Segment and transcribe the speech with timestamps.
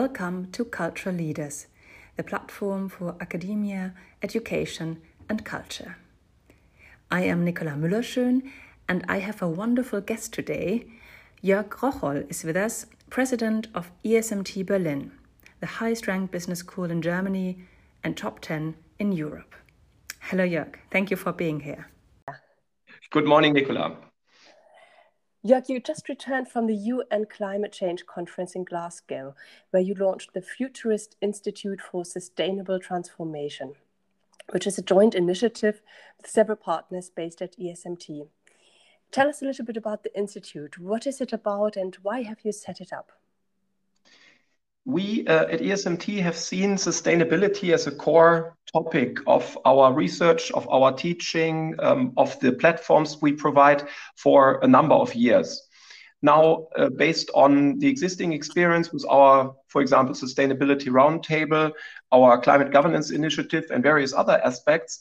[0.00, 1.68] Welcome to Cultural Leaders,
[2.16, 5.96] the platform for academia, education, and culture.
[7.10, 8.42] I am Nicola Müllerschön,
[8.90, 10.84] and I have a wonderful guest today.
[11.42, 15.12] Jörg Rocholl is with us, president of ESMT Berlin,
[15.60, 17.56] the highest ranked business school in Germany
[18.04, 19.54] and top 10 in Europe.
[20.20, 20.74] Hello, Jörg.
[20.90, 21.86] Thank you for being here.
[23.10, 23.96] Good morning, Nicola.
[25.46, 29.36] Jörg, you just returned from the UN Climate Change Conference in Glasgow,
[29.70, 33.74] where you launched the Futurist Institute for Sustainable Transformation,
[34.50, 35.82] which is a joint initiative
[36.16, 38.26] with several partners based at ESMT.
[39.12, 40.80] Tell us a little bit about the Institute.
[40.80, 43.12] What is it about and why have you set it up?
[44.86, 50.68] We uh, at ESMT have seen sustainability as a core topic of our research, of
[50.68, 53.82] our teaching, um, of the platforms we provide
[54.14, 55.66] for a number of years.
[56.22, 61.72] Now, uh, based on the existing experience with our, for example, Sustainability Roundtable,
[62.12, 65.00] our Climate Governance Initiative, and various other aspects,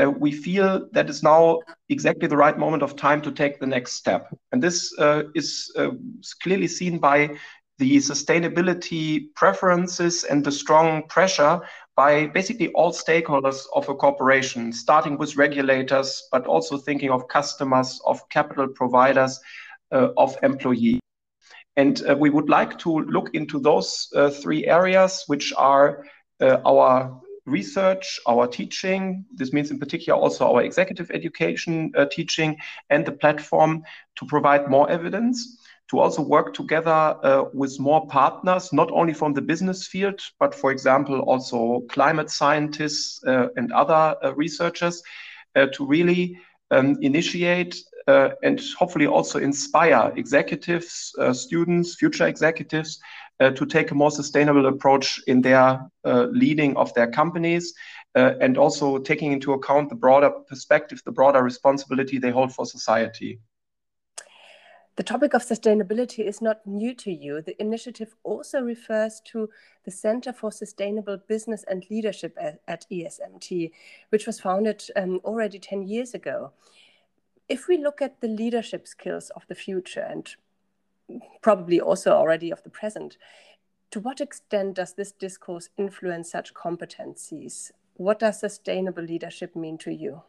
[0.00, 3.66] uh, we feel that it's now exactly the right moment of time to take the
[3.66, 4.28] next step.
[4.50, 4.92] And this
[5.34, 5.72] is
[6.42, 7.36] clearly seen by
[7.80, 11.60] the sustainability preferences and the strong pressure
[11.96, 17.98] by basically all stakeholders of a corporation, starting with regulators, but also thinking of customers,
[18.04, 19.40] of capital providers,
[19.92, 21.00] uh, of employees.
[21.76, 26.04] And uh, we would like to look into those uh, three areas, which are
[26.42, 29.24] uh, our research, our teaching.
[29.34, 32.58] This means, in particular, also our executive education uh, teaching
[32.90, 33.82] and the platform
[34.16, 35.56] to provide more evidence
[35.90, 40.54] to also work together uh, with more partners, not only from the business field, but
[40.54, 45.02] for example, also climate scientists uh, and other uh, researchers
[45.56, 46.38] uh, to really
[46.70, 52.98] um, initiate uh, and hopefully also inspire executives, uh, students, future executives
[53.56, 57.72] to take a more sustainable approach in their leading of their companies.
[58.14, 63.40] and also taking into account the broader perspective, the broader responsibility they hold for society.
[64.96, 67.40] The topic of sustainability is not new to you.
[67.40, 69.48] The initiative also refers to
[69.84, 73.70] the Center for Sustainable Business and Leadership at, at ESMT,
[74.10, 76.52] which was founded um, already 10 years ago.
[77.48, 80.28] If we look at the leadership skills of the future and
[81.40, 83.16] probably also already of the present,
[83.92, 87.70] to what extent does this discourse influence such competencies?
[87.94, 90.22] What does sustainable leadership mean to you?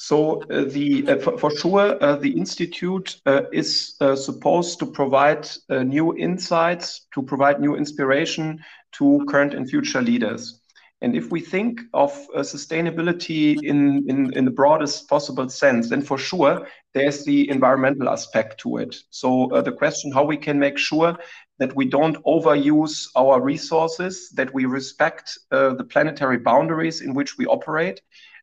[0.00, 4.86] So uh, the uh, for, for, sure uh, the institute uh, is uh, supposed to
[4.86, 8.60] provide uh, new insights, to provide new inspiration
[8.92, 10.60] to current and future leaders.
[11.02, 16.18] And if we think of sustainability in, in, in the broadest possible sense, then for
[16.18, 18.96] sure there's the environmental aspect to it.
[19.10, 21.16] So the question how we can make sure
[21.58, 27.46] that we don't overuse our resources, that we respect the planetary boundaries in which we
[27.46, 28.00] operate,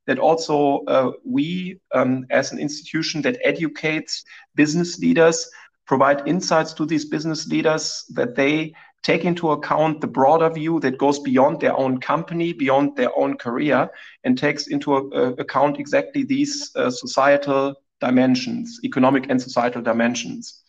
[0.07, 4.23] that also uh, we, um, as an institution that educates
[4.55, 5.49] business leaders,
[5.85, 8.73] provide insights to these business leaders that they
[9.03, 13.37] take into account the broader view that goes beyond their own company, beyond their own
[13.37, 13.87] career,
[14.23, 20.63] and takes into uh, account exactly these uh, societal dimensions, economic and societal dimensions.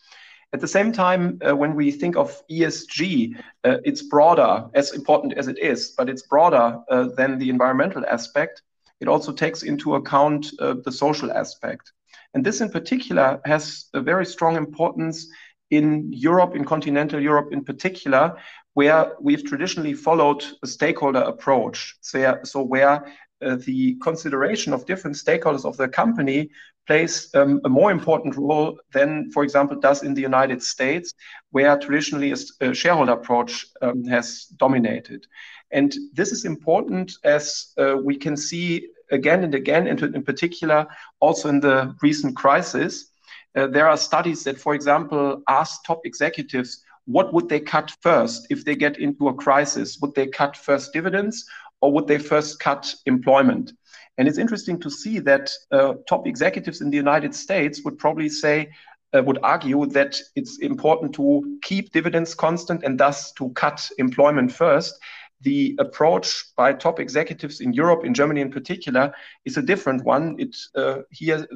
[0.53, 5.33] At the same time, uh, when we think of ESG, uh, it's broader, as important
[5.33, 8.61] as it is, but it's broader uh, than the environmental aspect
[8.99, 11.91] it also takes into account uh, the social aspect.
[12.33, 15.27] And this in particular has a very strong importance
[15.69, 18.37] in Europe, in continental Europe in particular,
[18.73, 21.97] where we've traditionally followed a stakeholder approach.
[22.01, 23.11] So, so where
[23.43, 26.49] uh, the consideration of different stakeholders of the company
[26.87, 31.13] plays um, a more important role than, for example, does in the United States,
[31.51, 35.27] where traditionally a, shareholder approach um, has dominated.
[35.71, 40.87] And this is important as uh, we can see again and again, and in particular
[41.19, 43.11] also in the recent crisis.
[43.55, 48.47] Uh, there are studies that, for example, ask top executives what would they cut first
[48.49, 49.97] if they get into a crisis?
[50.01, 51.45] Would they cut first dividends
[51.81, 53.71] or would they first cut employment?
[54.17, 58.29] And it's interesting to see that uh, top executives in the United States would probably
[58.29, 58.69] say,
[59.15, 64.51] uh, would argue that it's important to keep dividends constant and thus to cut employment
[64.51, 64.99] first
[65.41, 69.13] the approach by top executives in Europe, in Germany in particular,
[69.45, 70.35] is a different one.
[70.39, 71.47] It uh, here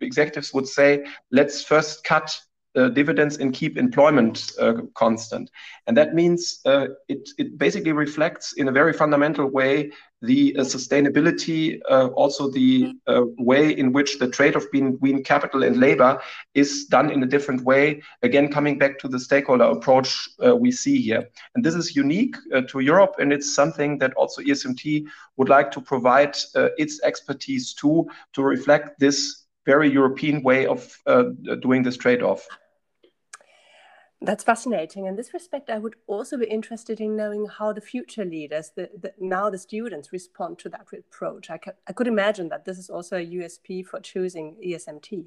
[0.00, 2.38] executives would say, let's first cut
[2.76, 5.50] uh, dividends and keep employment uh, constant.
[5.88, 9.90] And that means uh, it, it basically reflects in a very fundamental way
[10.22, 12.92] the uh, sustainability, uh, also the
[13.38, 16.20] way in which the trade-off between capital and labor
[16.54, 18.00] is done in a different way.
[18.22, 20.28] Again, coming back to the stakeholder approach
[20.58, 21.28] we see here.
[21.54, 22.36] And this is unique
[22.68, 25.06] to Europe, and it's something that also ESMT
[25.38, 31.24] would like to provide its expertise to, to reflect this very European way of uh,
[31.60, 32.46] doing this trade-off.
[34.22, 35.06] That's fascinating.
[35.06, 38.90] In this respect, I would also be interested in knowing how the future leaders, the,
[39.00, 41.48] the now the students, respond to that approach.
[41.48, 45.26] I, I could imagine that this is also a USP for choosing ESMT.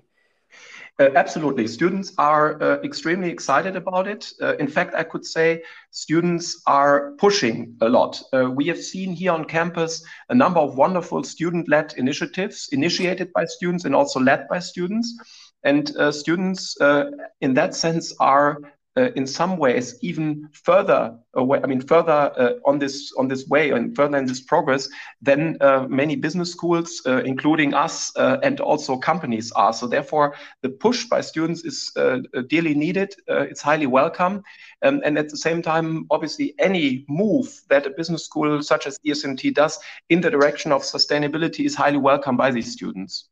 [0.99, 1.67] Uh, absolutely.
[1.67, 4.31] Students are uh, extremely excited about it.
[4.39, 8.21] Uh, in fact, I could say students are pushing a lot.
[8.31, 13.33] Uh, we have seen here on campus a number of wonderful student led initiatives initiated
[13.33, 15.17] by students and also led by students.
[15.63, 17.05] And uh, students, uh,
[17.41, 18.59] in that sense, are
[18.97, 23.47] uh, in some ways even further away i mean further uh, on this on this
[23.47, 24.87] way and further in this progress
[25.21, 29.73] than uh, many business schools uh, including us uh, and also companies are.
[29.73, 33.15] So therefore the push by students is uh, dearly needed.
[33.27, 34.43] It's highly welcome.
[34.81, 38.99] Um, and at the same time obviously any move that a business school such as
[39.05, 39.79] esmt does
[40.09, 43.29] in the direction of sustainability is highly welcome by these students.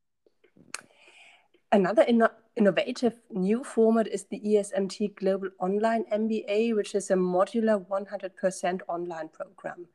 [1.71, 2.23] Another in
[2.61, 9.29] innovative new format is the ESMT Global Online MBA, which is a modular 100% online
[9.29, 9.87] program.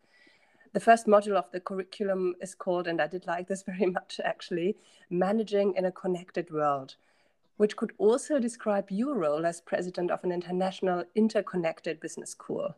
[0.72, 4.20] The first module of the curriculum is called, and I did like this very much
[4.24, 4.76] actually,
[5.08, 6.96] Managing in a Connected World,
[7.56, 12.74] which could also describe your role as president of an international interconnected business school.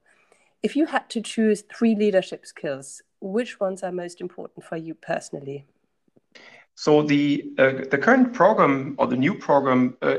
[0.63, 4.93] If you had to choose three leadership skills, which ones are most important for you
[4.93, 5.65] personally?
[6.79, 10.19] So the uh, the current program or the new program uh,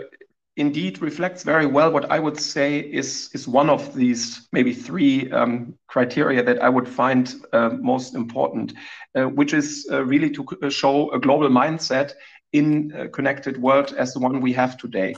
[0.57, 5.31] indeed reflects very well what I would say is is one of these maybe three
[5.31, 8.73] um, criteria that I would find uh, most important,
[9.15, 12.11] which is really to show a global mindset
[12.51, 15.15] in a connected world as the one we have today.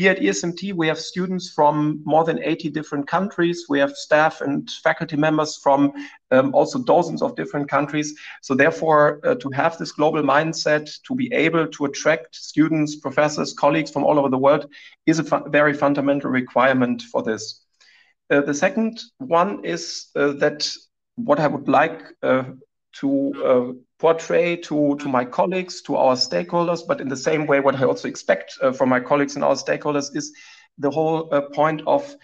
[0.00, 3.66] Here at ESMT, we have students from more than 80 different countries.
[3.68, 5.92] We have staff and faculty members from
[6.30, 8.18] um, also dozens of different countries.
[8.40, 13.52] So therefore, uh, to have this global mindset, to be able to attract students, professors,
[13.52, 14.70] colleagues from all over the world
[15.04, 17.62] is a fu very fundamental requirement for this.
[18.30, 20.66] Uh, the second one is uh, that
[21.16, 22.44] what I would like uh,
[23.00, 27.60] to uh, portray to, to my colleagues, to our stakeholders, but in the same way,
[27.60, 30.32] what I also expect uh, from my colleagues and our stakeholders is
[30.78, 32.16] the whole uh, point of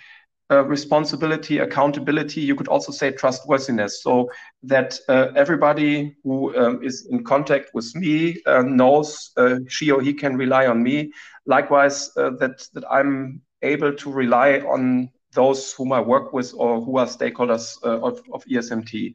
[0.51, 4.31] uh, responsibility, accountability, you could also say trustworthiness, so
[4.63, 9.33] that uh, everybody who um, is in contact with me uh, knows
[9.69, 11.13] she or he can rely on me.
[11.47, 16.97] Likewise, that, that I'm able to rely on those whom I work with or who
[16.97, 19.15] are stakeholders of, of ESMT.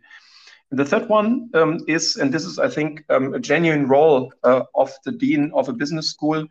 [0.72, 4.64] The third one um, is, and this is, I think, um, a genuine role uh,
[4.74, 6.48] of the dean of a business school,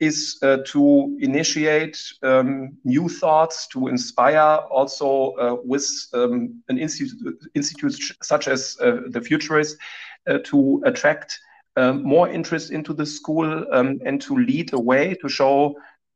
[0.00, 7.36] is uh, to initiate um, new thoughts, to inspire also uh, with um, an institute,
[7.54, 9.76] institute such as uh, the Futurist
[10.26, 11.38] uh, to attract
[11.76, 15.74] uh, more interest into the school um, and to lead a way to show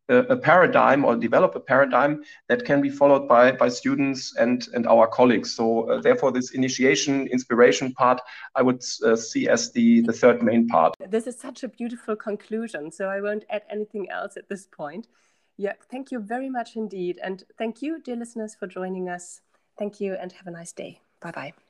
[0.08, 4.86] a paradigm or develop a paradigm that can be followed by, by students and, and
[4.86, 5.54] our colleagues.
[5.54, 8.20] So uh, therefore, this initiation, inspiration part,
[8.54, 10.94] I would uh, see as the, the third main part.
[11.08, 12.90] This is such a beautiful conclusion.
[12.90, 15.08] So I won't add anything else at this point.
[15.56, 17.18] Yeah, thank you very much indeed.
[17.22, 19.40] And thank you, dear listeners, for joining us.
[19.76, 21.00] Thank you and have a nice day.
[21.20, 21.67] Bye bye.